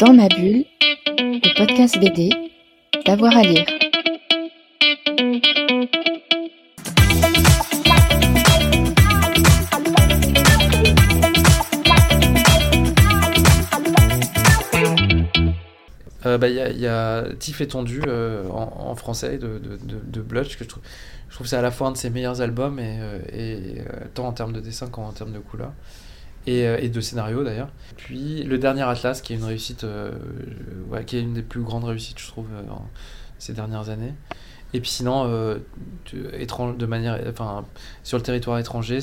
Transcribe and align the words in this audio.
Dans 0.00 0.12
ma 0.14 0.28
bulle, 0.28 0.64
le 1.18 1.56
podcast 1.58 1.98
BD, 1.98 2.30
d'avoir 3.04 3.36
à 3.36 3.42
lire. 3.42 3.66
Euh, 16.26 16.36
bah, 16.36 16.48
Il 16.48 16.54
y, 16.54 16.60
a- 16.60 16.70
il 16.70 16.78
y 16.78 16.86
a 16.86 17.24
Tif 17.38 17.60
étendu 17.60 18.02
euh, 18.06 18.46
en, 18.50 18.94
français 18.94 19.38
de, 19.38 19.58
de, 19.58 20.20
que 20.56 20.64
je 20.64 20.68
trouve, 20.68 20.82
je 21.28 21.34
trouve 21.34 21.46
c'est 21.46 21.56
à 21.56 21.62
la 21.62 21.70
fois 21.70 21.88
un 21.88 21.92
de 21.92 21.96
ses 21.96 22.10
meilleurs 22.10 22.40
albums, 22.42 22.78
et, 22.78 22.98
euh, 23.00 23.82
tant 24.14 24.26
en 24.26 24.32
termes 24.32 24.52
de 24.52 24.60
dessin 24.60 24.88
qu'en 24.88 25.10
termes 25.12 25.32
de 25.32 25.38
couleur, 25.38 25.72
et, 26.46 26.66
euh, 26.66 26.78
et 26.80 26.88
de 26.88 27.00
scénario 27.00 27.44
d'ailleurs. 27.44 27.68
Puis 27.96 28.42
le 28.44 28.58
dernier 28.58 28.82
Atlas, 28.82 29.20
qui 29.20 29.32
est 29.32 29.36
une 29.36 29.44
réussite, 29.44 29.84
euh, 29.84 30.12
qui 31.06 31.16
est 31.16 31.20
une 31.20 31.34
des 31.34 31.42
plus 31.42 31.62
grandes 31.62 31.84
réussites, 31.84 32.18
je 32.18 32.26
trouve, 32.26 32.46
euh, 32.54 32.62
ces 33.38 33.52
dernières 33.52 33.88
années. 33.88 34.14
Et 34.72 34.80
puis 34.80 34.90
sinon, 34.90 35.24
euh, 35.26 35.58
de 36.12 36.86
manière, 36.86 37.20
enfin, 37.28 37.64
sur 38.04 38.18
le 38.18 38.22
territoire 38.22 38.58
étranger, 38.58 39.00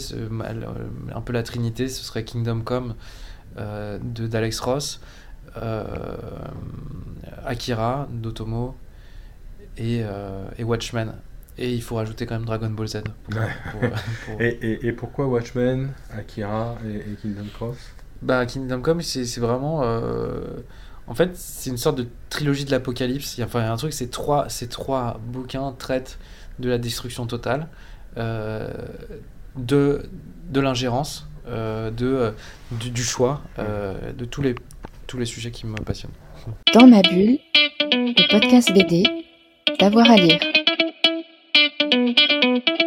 un 1.13 1.21
peu 1.21 1.33
la 1.33 1.43
trinité, 1.43 1.89
ce 1.89 2.03
serait 2.05 2.23
Kingdom 2.23 2.61
Come 2.61 2.95
de 3.57 4.27
d'Alex 4.27 4.61
Ross, 4.61 5.01
Akira 7.45 8.07
d'Otomo 8.11 8.77
et, 9.77 10.03
et 10.57 10.63
Watchmen. 10.63 11.15
Et 11.59 11.73
il 11.73 11.81
faut 11.81 11.95
rajouter 11.95 12.25
quand 12.25 12.35
même 12.35 12.45
Dragon 12.45 12.69
Ball 12.69 12.87
Z. 12.87 13.01
pour- 13.29 13.39
Ouais. 13.41 13.47
pour- 13.71 13.81
pour- 14.25 14.41
Et, 14.41 14.57
et, 14.61 14.87
et 14.87 14.91
pourquoi 14.91 15.25
Watchmen, 15.27 15.91
Akira 16.15 16.77
et, 16.87 16.97
et 16.97 17.15
Kingdom 17.21 17.47
Cross 17.53 17.77
Bah, 18.21 18.45
Kingdom 18.45 18.81
Come, 18.81 19.01
c'est 19.01 19.25
c'est 19.25 19.41
vraiment. 19.41 19.81
euh, 19.83 20.41
En 21.07 21.15
fait, 21.15 21.31
c'est 21.35 21.69
une 21.69 21.77
sorte 21.77 21.97
de 21.97 22.07
trilogie 22.29 22.65
de 22.65 22.71
l'apocalypse. 22.71 23.37
Il 23.37 23.39
y 23.39 23.43
a- 23.43 23.47
Enfin, 23.47 23.71
un 23.71 23.77
truc, 23.77 23.93
ces 23.93 24.09
trois, 24.09 24.49
ces 24.49 24.67
trois 24.67 25.19
bouquins 25.25 25.73
traitent 25.77 26.19
de 26.59 26.69
la 26.69 26.77
destruction 26.77 27.25
totale, 27.27 27.67
euh, 28.17 28.67
de, 29.55 30.03
de 30.51 30.59
l'ingérence, 30.59 31.27
euh, 31.47 31.89
de, 31.91 32.05
euh, 32.07 32.31
du, 32.71 32.89
du 32.91 33.03
choix, 33.03 33.41
euh, 33.57 34.11
de 34.11 34.25
tous 34.25 34.41
les, 34.41 34.53
tous 35.07 35.17
les 35.17 35.25
sujets 35.25 35.51
qui 35.51 35.65
me 35.65 35.75
passionnent. 35.77 36.11
Dans 36.73 36.87
ma 36.87 37.01
bulle, 37.01 37.39
le 37.91 38.29
podcast 38.39 38.71
BD, 38.73 39.03
d'avoir 39.79 40.09
à 40.11 40.15
lire. 40.17 40.39
Música 41.97 42.86